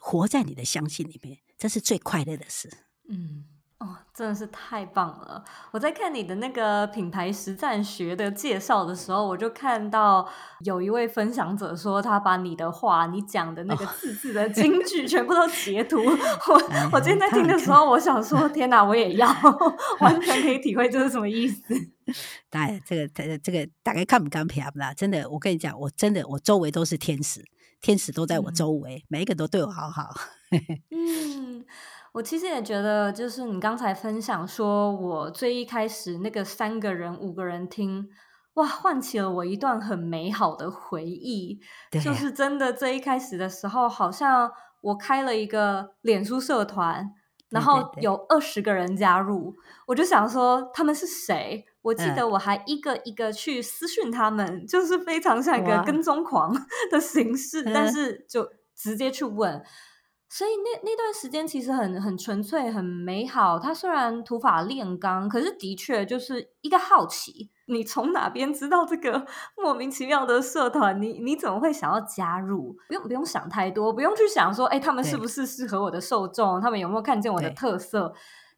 [0.00, 2.70] 活在你的相信里面，这是最快乐的事。
[3.08, 3.44] 嗯，
[3.78, 5.44] 哦，真的是太棒了！
[5.70, 10.26] 我在看你的那个品牌实战学的介绍的时候，我就看到
[10.60, 15.98] 有一位分享者说，他把你的话、你讲的那个字字的金句全部都截图。
[15.98, 16.18] 哦、
[16.48, 19.28] 我我今天在听的时候，我想说，天哪，我也要，
[20.00, 21.62] 完全可以体会这是什么意思。
[22.48, 24.94] 当然这个这个这个大概看不看片啦？
[24.94, 27.44] 真的，我跟你讲，我真的我周围都是天使。
[27.84, 30.08] 天使都在我周围，嗯、每一个都对我好好。
[30.90, 31.62] 嗯，
[32.12, 38.08] 我其实也觉得，就是你刚才分享说，我最一开始那个三个人、五个人听，
[38.54, 41.60] 哇，唤起了我一段很美好的回忆。
[41.90, 47.12] 对就是真的，最一开始的时候，好像我开了一个脸书社团，
[47.50, 51.66] 然后有二十个人加入，对对对，我就想说他们是谁？
[51.84, 56.52] 我记得我还一个一个去私讯他们，嗯、就是非常像一个跟踪狂
[56.90, 59.52] 的形式，但是就直接去问。
[59.52, 59.64] 嗯、
[60.30, 63.58] 所以那那段时间其实很很纯粹，很美好。
[63.58, 67.50] 他虽然土法炼钢，可是的确就是一个好奇。
[67.66, 71.00] 你从哪边知道这个 莫名其妙的社团？
[71.00, 72.74] 你你怎么会想要加入？
[72.88, 76.60] 不用不用想太多，不用去想说，哎，他们是不是适合我的受众？
[76.60, 78.14] 他们有没有看见我的特色？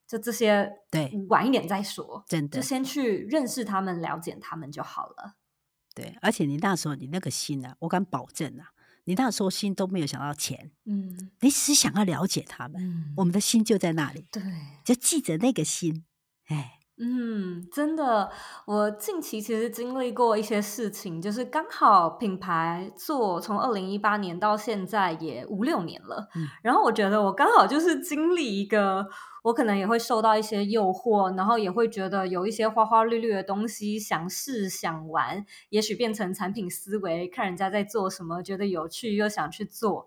[0.06, 2.24] 就这些，对，晚一点再说。
[2.28, 5.36] 真的，就先去认识他们，了解他们就好了。
[5.94, 8.70] 对，而且你那时候你那个心啊，我敢保证啊，
[9.04, 14.26] 你那时候心都没有想到钱，嗯，你只想要了解他们，嗯，我们的心就在那里。
[14.30, 14.42] 对，
[14.84, 16.04] 就记着那个心，
[16.46, 18.30] 哎，嗯，真的，
[18.64, 29.06] 我近期其实经历过一些事情，就是刚好品牌做从二零一八年到现在也五六年了，嗯，然后我觉得我刚好就是经历一个，
[29.42, 40.06] 我可能也会受到一些诱惑，然后也会觉得有一些花花绿绿的东西想试想玩，也许变成产品思维，看人家在做什么，觉得有趣又想去做。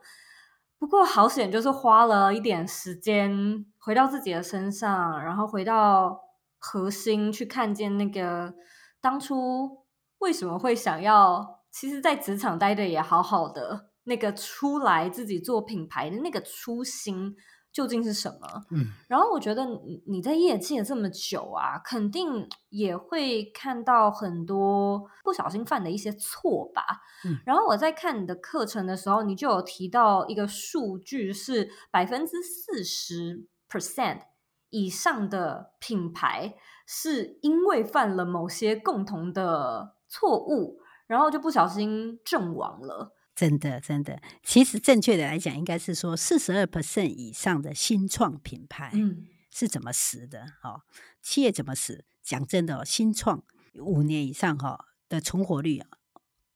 [0.80, 6.29] 不过好险，就是花了一点时间回到自己的身上，然后回到。
[6.60, 8.54] 核心去看见那个
[9.02, 9.86] 当初
[10.20, 17.36] 为什么会想要，其实，在职场待的也好好的那个出来自己做品牌的那个初心
[17.72, 18.66] 究竟是什么？
[18.72, 26.84] 嗯，然后我觉得你你在业界这么久啊，肯定也会看到很多不小心犯的一些错吧。
[27.24, 34.24] 嗯，然后我在看你的课程的时候，你就有提到一个数据是百分之四十 percent。
[34.70, 36.56] 以上的品牌
[36.86, 43.16] 是因为犯了某些共同的错误，然后就不小心阵亡了。
[43.36, 50.42] 真的，真的，其实正确的来讲，应该是说四十二 percent 以上的新创品牌，嗯，是怎么死的？
[50.62, 50.82] 哦，
[51.22, 52.04] 企业怎么死？
[52.22, 53.44] 讲真的哦，新创
[53.76, 55.88] 五年以上哈的存活率啊，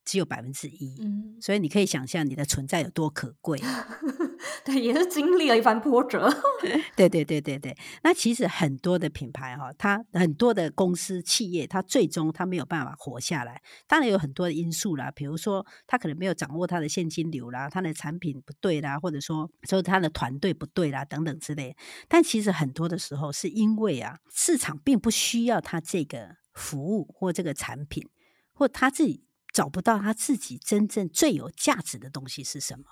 [0.06, 3.60] 只有百分之一，嗯，所以你可以想象你的存在有多可贵。
[4.66, 6.30] 对，也是经历了一番波折。
[6.96, 13.62] 对对对对对，那其实很多的品牌哈，它很多的公司企业，它最终它没有办法活下来。
[13.88, 21.76] 当然有很多的因素啦，比如说它可能没有掌握它的现金流啦，它的产品不对啦，或者说说它的团队不对啦等等之类。
[22.08, 28.08] 但其实很多的时候是因为啊，市场并不需要它这个服务或这个产品，
[28.54, 32.86] 或他自己找不到他自己真正最有价值的东西是什么。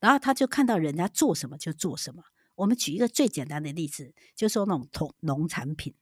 [0.00, 2.22] 然后他就看到人家做什么就做什么。
[2.54, 5.94] 我们举一个最简单的例子，就说那种农农产品，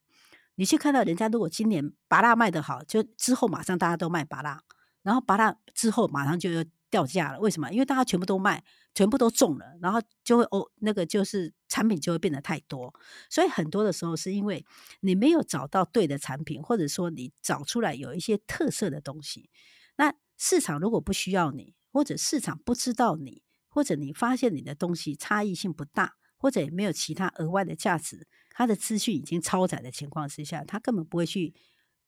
[0.55, 4.63] 你去看到人家如果今年芭乐卖得好，就之后马上大家都卖芭乐，
[5.03, 7.41] 然后芭乐之后马上就要掉价了。
[7.41, 7.71] 为什么？
[7.73, 8.63] 因为大家全部都卖，
[8.95, 12.95] 全部都种了，然后就会哦，那个就是产品就会变得太多。
[13.31, 14.65] 所以很多的时候是因为
[15.01, 19.49] 你没有找到对的产品，或者说你找出来有一些特色的东西。
[19.97, 23.43] 那市场如果不需要你，或者市场不知道你。
[23.69, 31.53] 或者你发现你的东西差异性不大，或者也没有其他额外的价值，他的资讯已经超载的情况之下，他根本不会去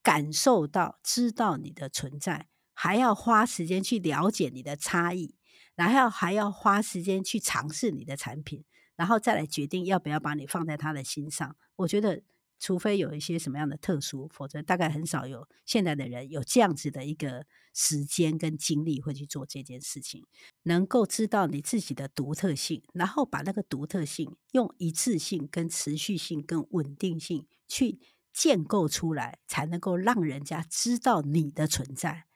[0.03, 5.35] 感受到、知道你的存在，还要花时间去了解你的差异，
[5.75, 8.65] 然后还要花时间去尝试你的产品，
[8.97, 11.55] 然后再来决定要不要把你放在他的心上。
[11.77, 12.23] 我觉得。
[12.59, 20.25] 除非有一些什么样的特殊，否则大概很少有现在的人有这样子的一个时间跟精力会去做这件事情。
[20.65, 27.99] 能够知道你自己的独特性，然后把那个独特性用一致性、跟持续性、跟稳定性去
[28.33, 32.28] 建构出来，才能够让人家知道你的存在。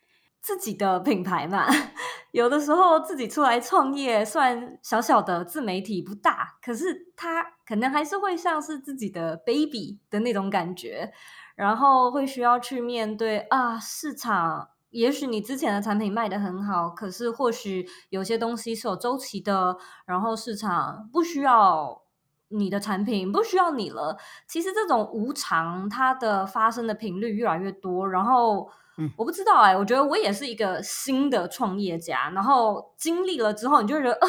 [0.42, 1.68] 自己的品牌嘛，
[2.32, 11.12] 有的时候自己出来创业，虽然小小的自媒体不大，可是它可能还是会像是自己的 baby 的那种感觉，
[11.54, 19.76] 然后会需要去面对啊，市场，也许你之前的产品卖得很好，可是或许有些东西是有周期的，
[20.06, 22.02] 然后市场不需要
[22.48, 24.18] 你的产品，不需要你了。
[24.48, 28.68] 其实这种无常，它的发生的频率越来越多，然后。
[28.98, 34.28] 嗯，我不知道哎、欸，我觉得我也是一个新的创业家，然后经历了之后，你就会觉得啊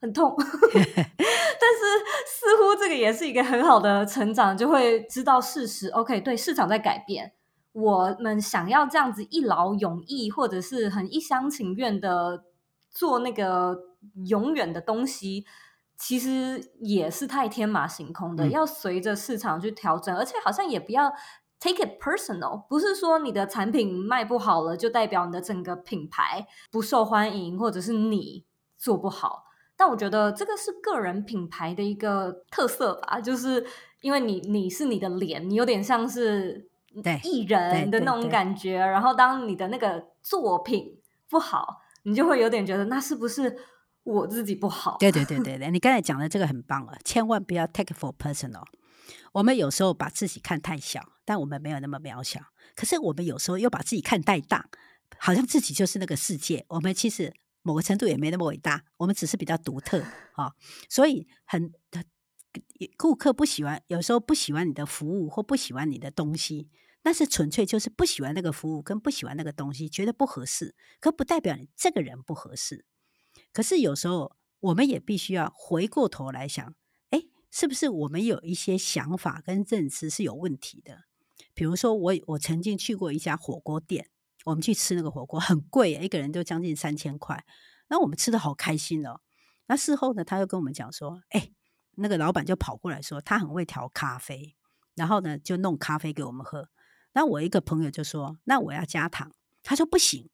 [0.00, 1.80] 很痛， 但是
[2.26, 5.88] 似乎这个也是一个很好的成长，就会知道事实。
[5.88, 7.32] OK，对，市场在改变，
[7.72, 12.44] 我们想要这样子一劳永逸，或者是很一厢情愿的
[12.90, 13.76] 做那个
[14.26, 15.44] 永远的东西，
[15.96, 21.12] 其实也是太天马行空的，嗯、要随着市场去调整，而且好像也不要。
[21.64, 28.44] Take it personal，不是说你的产品卖不好了，就代表你的整个品牌不受欢迎，或者是你
[28.76, 29.44] 做不好。
[29.74, 33.64] 但我觉得这个是个人品牌的一个特色吧，就是
[34.02, 36.68] 因为你你是你的脸，你有点像是
[37.22, 38.76] 艺人的那种感觉。
[38.76, 41.00] 然后当你的那个作品
[41.30, 43.56] 不好，你就会有点觉得那是不是
[44.02, 44.98] 我自己不好？
[45.00, 48.64] 对对对 对对，你刚才讲的这个很棒啊，千万不要 take for personal。
[49.32, 52.40] 我们有时候把自己看太小，但我们没有那么渺小。
[52.74, 54.68] 可是我们有时候又把自己看太大，
[55.18, 56.64] 好像自己就是那个世界。
[56.68, 57.32] 我们其实
[57.62, 60.00] 某个程度也没那么伟大，我们只是比较独特
[60.32, 60.54] 啊、 哦。
[60.88, 61.72] 所以很
[62.96, 66.68] 顾客不喜欢，有时候不喜欢你的服务或不喜欢你的东西，
[67.02, 70.74] 那是纯粹就是不喜欢那个服务跟不喜欢那个东西，觉得不合适。
[71.00, 72.84] 可不代表你这个人不合适。
[73.52, 76.74] 可是有时候我们也必须要回过头来想。
[77.56, 81.04] 是不是我们有一些想法跟认知是有问题的？
[81.54, 84.08] 比如说我我曾经去过一家火锅店，
[84.44, 87.44] 我们去吃那个火锅很贵，一个人就将近三千块，
[87.88, 89.20] 那我们吃的好开心哦。
[89.66, 91.50] 那事后呢，他又跟我们讲说，哎，
[91.96, 94.54] 那个老板就跑过来说，他很会调咖啡，
[94.94, 96.68] 然后呢就弄咖啡给我们喝。
[97.12, 99.32] 那我一个朋友就说，那我要加糖，
[99.62, 100.28] 他说不行，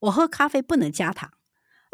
[0.00, 1.32] 我喝咖啡不能加糖。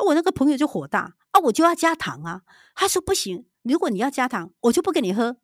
[0.07, 2.43] 我那个朋友就火大啊，我就要加糖啊，
[2.75, 5.37] 他说不行，如果你要加糖，我就不给你喝。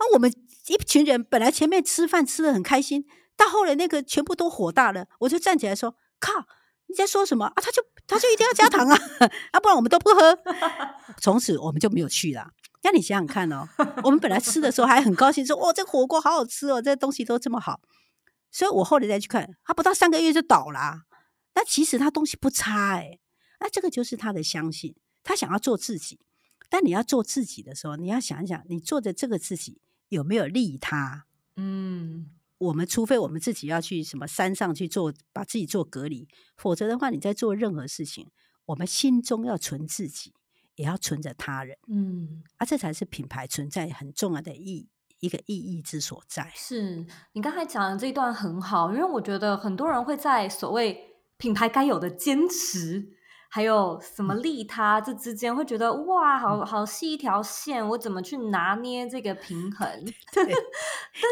[0.00, 0.32] 那我们
[0.66, 6.46] 一群人本来前面吃饭吃得很开心，到后来那个全部都火大了，我就站起来说：“靠，
[6.86, 7.52] 你在说什么啊？
[7.56, 8.98] 他就他就一定要加糖啊，
[9.52, 10.38] 啊，不然我们都不喝。
[11.20, 12.50] ”从此我们就没有去了。
[12.82, 13.68] 那你想想看哦，
[14.02, 17.80] 我们本来吃的时候还很高兴，说：“哦，这火锅好好吃哦，这东西都这么好。”
[18.50, 21.02] 所以我后来再去看，他不到三个月就倒了。
[21.54, 23.18] 那其实他东西不差哎，
[23.60, 26.18] 那这个就是他的相信，他想要做自己。
[26.70, 29.80] 但你要做自己的时候，你要想一想，你做的这个自己。
[30.10, 31.26] 有没有利他？
[31.56, 38.28] 嗯，我们除非我们自己要去什么山上去做，把自己做隔离，否则的话，你在做任何事情，
[38.66, 40.34] 我们心中要存自己，
[40.74, 41.76] 也要存着他人。
[41.88, 44.88] 嗯，啊，这才是品牌存在很重要的意义
[45.20, 46.52] 一个意义之所在。
[46.54, 53.16] 是你刚才讲的这一段很好，因为我觉得很多人会在所谓品牌该有的坚持。
[53.52, 55.00] 还有什么利他？
[55.00, 59.88] 这之间会觉得哇，好好细一条线，我怎么去拿捏这个平衡？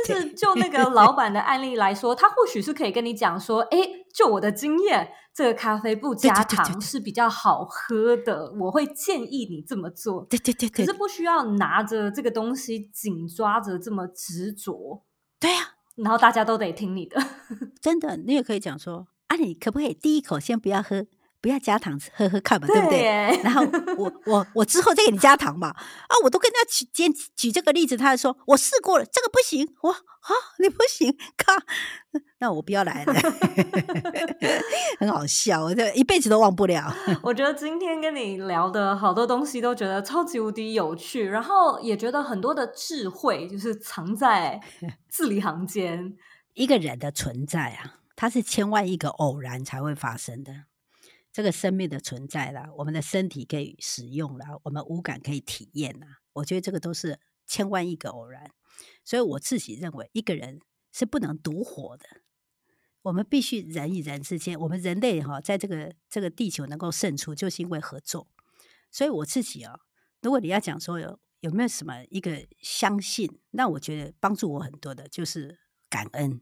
[0.08, 3.78] 但是就那个 老板的案例来说，他或许是可以跟你讲说，哎，
[4.12, 10.26] 就我的经验，这个咖啡不加糖是比较好喝的，我会建议你这么做。
[10.28, 15.04] 对对对，可是不需要拿着这个东西紧抓着这么执着。
[15.38, 17.22] 对呀，然后大家都得听你的。
[17.80, 21.06] 真的，你也可以讲说，啊，你可不可以第一口先不要喝？
[21.40, 23.40] 不要加糖，喝喝看嘛，对不对？
[23.42, 23.64] 然后
[23.96, 25.68] 我我我之后再给你加糖嘛。
[25.68, 29.74] 啊，我都跟他举举举这个例子，他说我试过了，这个不行。
[29.82, 31.54] 我啊，你不行，靠，
[32.40, 33.14] 那我不要来了，
[35.00, 36.92] 很好笑，我这一辈子都忘不了。
[37.22, 44.60] 我觉得今天跟你聊的好多东西都觉得超级无敌有趣，然后也觉得很多的智慧就是藏在
[45.08, 46.14] 字里行间。
[46.54, 50.52] 一个人的存在啊，它是千万亿个偶然才会发生的。
[51.38, 56.18] 这个生命的存在啦，我们的身体可以使用啦，我们五感可以体验啦。
[56.32, 58.50] 我觉得这个都是千万亿个偶然，
[59.04, 60.58] 所以我自己认为，一个人
[60.90, 62.06] 是不能独活的。
[63.02, 68.26] 我们必须人与人之间，我们人类哈，在这个这个地球能够胜出，就是因为合作。
[68.90, 69.78] 所以我自己啊，
[70.20, 76.40] 如果你要讲说有有没有什么一个相信，那我觉得帮助我很多的就是感恩。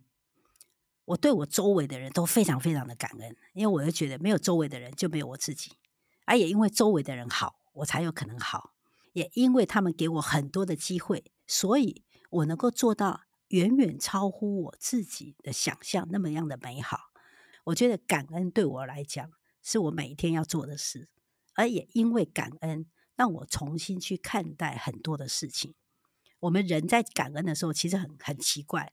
[1.06, 5.72] 我对我周围的人都非常非常的感恩，因为我就觉得没有周围的人就没有我自己，
[6.24, 8.74] 而也因为周围的人好，我才有可能好，
[9.12, 17.12] 也因为他们给我很多的机会，所以我能够做到远远超乎我自己的想象那么样的美好。
[17.64, 19.30] 我觉得感恩对我来讲
[19.62, 21.08] 是我每一天要做的事，
[21.54, 25.74] 而也因为感恩让我重新去看待很多的事情。
[26.40, 28.92] 我们人在感恩的时候，其实很很奇怪。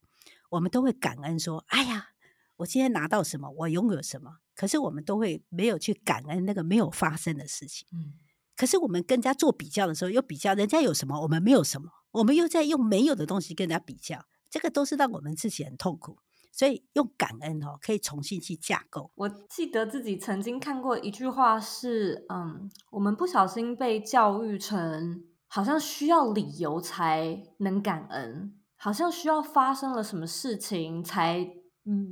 [0.53, 2.09] 我们都会感恩说：“哎呀，
[2.57, 7.87] 我今天拿到什么，我拥有什么。”可是我们都会没有去感恩那个没有发生的事情。
[7.91, 8.13] 嗯。
[8.55, 16.19] 可是我们跟人家做比较的时候，又比较人家有什么，我们没有什么，我们又在用没有的东西跟人家比较，这个都是让我们自己很痛苦。
[16.51, 19.09] 所以用感恩哦，可以重新去架构。
[19.15, 31.47] 我记得自己曾经看过一句话是：“嗯，我们不小心被教育成，好像需要理由才能感恩。”好像需要发生了什么事情才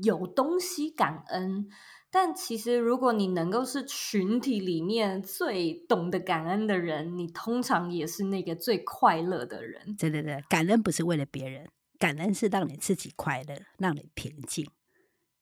[0.03, 1.67] 有东西感恩，
[2.09, 9.97] 但其实如果你能够是群体里面最懂得感恩的人，你通常也是那个最快乐的人。
[9.97, 11.67] 对对对，感恩不是为了别人，
[11.99, 14.65] 感恩是让你自己快乐，让你平静，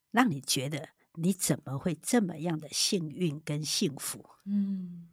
[0.10, 4.26] 让你觉得你怎么会这么样的幸运跟幸福。
[4.48, 5.10] 嗯。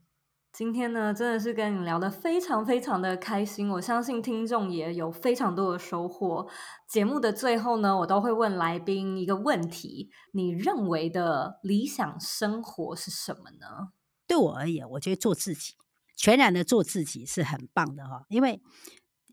[0.56, 6.48] 今天呢，真的是跟你聊得非常非常的开心，我相信听众也有非常多的收获。
[6.88, 13.90] 节目的最后呢，我都会问来宾一个问题：你认为的理想生活是什么呢？
[14.26, 15.74] 对我而言，我觉得做自己，
[16.16, 18.24] 全然的做自己是很棒的哈。
[18.30, 18.62] 因为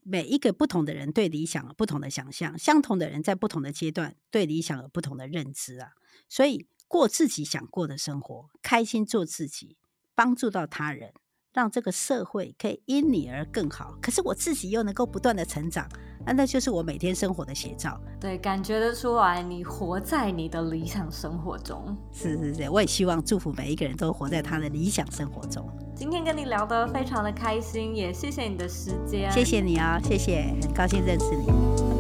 [0.03, 5.91] 每一个不同的人对理想有不同的想象，相同的人在不同的阶段对理想有不同的认知啊。
[6.28, 9.78] 所以过自己想过的生活，开心做自己。
[10.16, 11.11] 帮助到他人，
[11.53, 13.95] 让这个社会可以因你而更好。
[14.01, 15.88] 可是我自己又能够不断的成长，
[16.26, 17.99] 那那就是我每天生活的写照。
[18.20, 21.95] 对，感觉得出来，你活在你的理想生活中。
[22.11, 25.68] 是是是，我也希望祝福每一个人都活在他的理想生活中。
[25.95, 29.32] 今天跟你聊得非常的开心，也谢谢你的时间。
[29.32, 31.92] 谢谢你啊，谢谢，很高兴认识你。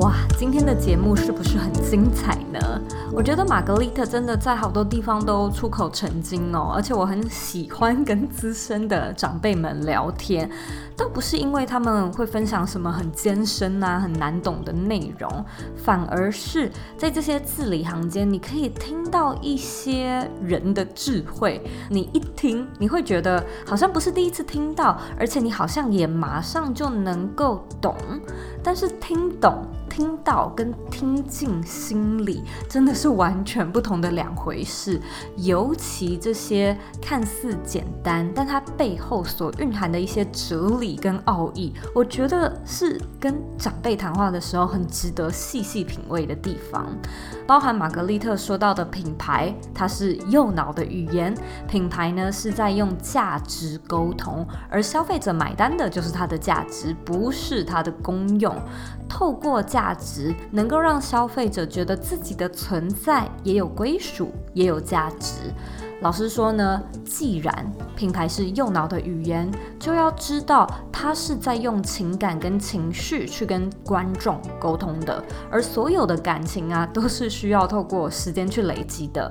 [0.00, 2.80] 哇，今天的节目是不是很精彩呢？
[3.12, 10.50] 我觉得玛格丽特真的在好多地方都出口成金哦，而且我很喜欢跟资深的长辈们聊天，
[10.96, 15.44] 倒不是因为他们会分享什么很艰深啊、很难懂的内容，
[15.76, 21.62] 反而是在这些字里行间，你可以听到一些人的智慧。
[21.90, 27.94] 你一听，你会觉得好像不是第一次听到，而且你好像也马上就能够懂。
[28.62, 29.62] 但是听懂。
[30.00, 34.98] 听到跟听进心里真的是完全不同的两回事，
[35.36, 46.86] 尤其这些看似简单，但它背后所蕴含的一些哲理跟奥义，我觉得是跟长辈谈话的时候很值得细细品味的地方。
[47.46, 51.34] 包含玛格丽特说到的品牌，它是右脑的语言，
[51.68, 58.56] 品牌呢是在用价值沟通，而消费者买单的就是它的价值，不是它的功用。
[59.08, 65.52] 透过价值，能够让消费者觉得自己的存在也有归属，也有价值。
[66.00, 79.30] 老实说呢，既然品牌是右脑的语言，就要知道它是在用情感跟情绪去跟观众沟通的，而所有的感情啊，都是需要透过时间去累积的。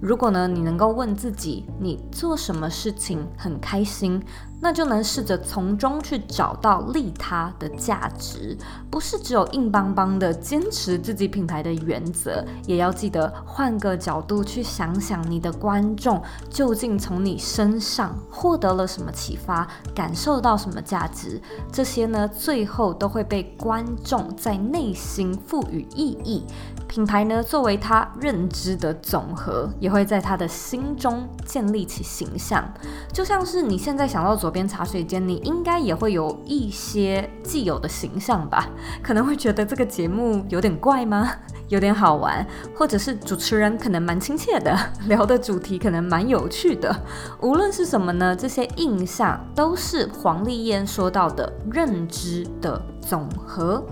[0.00, 4.22] 如果呢，你能够问自己，你做什么事情很开心，
[4.60, 8.56] 那就能试着从中去找到利他的价值，
[8.88, 21.42] 不是只有硬邦邦的坚持自己品牌的原则，也要记得换个角度去想想，你的观众究竟从你身上获得了什么启发，感受到什么价值，
[21.72, 26.44] 这些呢，最后都会被观众在内心赋予意义。
[26.88, 32.64] 品牌呢，作为他认知的总和，也会在他的心中建立起形象。
[33.12, 38.66] 就像是你现在想到左边茶水间，你应该也会有一些既有的形象吧？
[39.02, 41.30] 可能会觉得这个节目有点怪吗？
[41.68, 44.74] 有点好玩，或者是主持人可能蛮亲切的，
[45.06, 46.94] 聊的主题可能蛮有趣的。
[47.42, 53.84] 无论是什么呢，这些印象都是黄丽燕说到的认知的总和。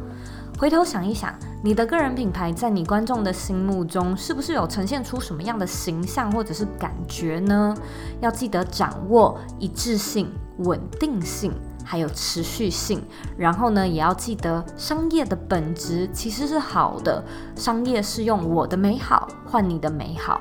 [0.58, 7.76] 回头想一想，你的个人品牌在你观众的心目中，是不是有呈现出什么样的形象或者是感觉呢？
[8.20, 11.52] 要记得掌握一致性、稳定性。
[11.88, 13.00] 还有持续性，
[13.38, 20.40] 然后呢，也要记得商业的本质其实是好的，商业是用我的美好换你的美好。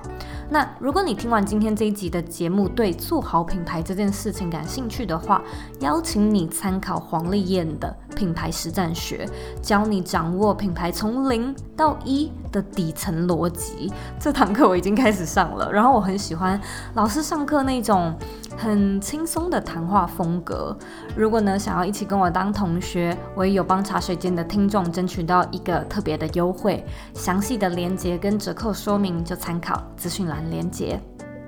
[0.49, 5.39] 那如果你听完今天这一集的节目，对做好品牌这件事情感兴趣的话，
[5.82, 9.30] 邀请你参考黄丽燕的品牌实战学，
[9.61, 13.91] 教你掌握品牌从零到一的底层逻辑。
[14.18, 16.59] 这堂课我已经开始上了，然后我很喜欢
[16.93, 18.18] 老师上课那种
[18.57, 20.76] 很轻松的谈话风格。
[21.16, 30.99] 如果呢，想要一起跟我当同学，我也有帮茶水间的听众争取到一个特别的优惠，详细的链接跟折扣说明就参考资讯栏链接。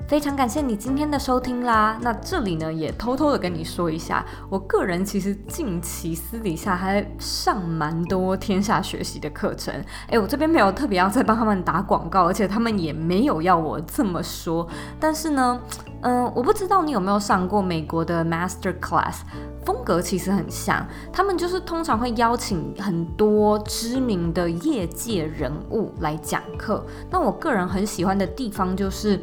[0.08, 2.00] 非常感谢你今天的收听啦！
[2.02, 9.84] 那这里呢，也偷偷的跟你说一下，我个人其实近期私底下还上蛮多天下学习的课程。
[10.08, 14.66] 诶，我这边没有特别要再帮他们打广告，而且他们也没有要我这么说。
[14.98, 15.60] 但是呢，
[16.00, 19.18] 嗯、我不知道你有没有上过美国的 Master Class，
[19.66, 20.88] 风格其实很像。
[21.12, 26.86] 他们就是通常会邀请很多知名的业界人物来讲课。
[27.12, 29.22] 那我个人很喜欢的地方就是。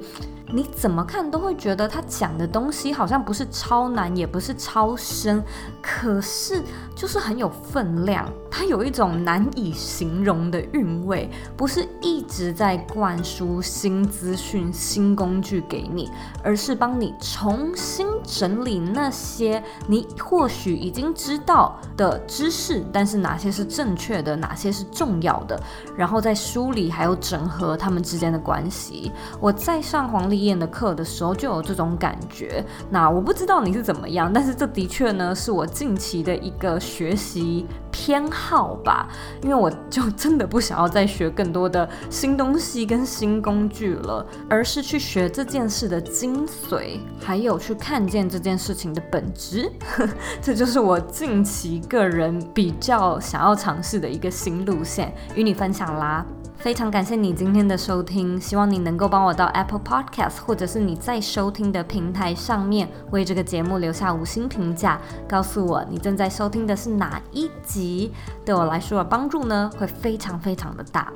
[0.53, 5.42] 你怎么看都会觉得他讲的东西好像不是超难，也不是超深，
[5.82, 6.62] 可是
[6.95, 8.30] 就是很有分量。
[8.51, 16.09] 它有一种难以形容的韵味，不是一直在灌输新资讯、新工具给你，
[16.40, 25.61] 而是帮你重新整理那些你或许已经知道的知识，但是哪些是正确的，哪些是重要的，
[25.97, 29.11] 然后再梳理还有整合他们之间的关系。
[29.40, 32.64] 我在上黄丽燕的课的时候就有这种感觉。
[32.91, 39.09] 那我不知道你是怎么样，但是这的确呢是我近期的一个学习偏好吧，
[39.43, 49.70] 因为我就真的不想要再学更多的新东西跟新工具了，而是去学这件事的精髓，还有去看见这件事情的本质。
[50.43, 56.26] 这就是我近期个人比较想要尝试的一个新路线，与你分享啦。
[56.65, 64.99] 非常感谢你今天的收听，希望你能够帮我到 Apple Podcast 或者是你在收听的平台上面为这个节目留下五星评价，
[65.29, 68.11] 告诉我你正在收听的是哪一集，
[68.47, 71.12] 对我来说的帮助呢会非常非常的大。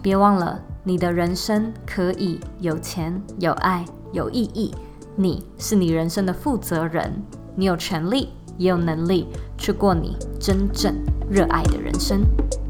[0.00, 4.72] 别忘了，你的人生可以有钱、有爱、有意义，
[5.16, 7.12] 你是你人生的负责人，
[7.56, 9.26] 你有权利也有能力
[9.58, 10.94] 去过你真正
[11.28, 12.20] 热爱的人生。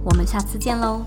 [0.02, 1.02] 我们下次见喽。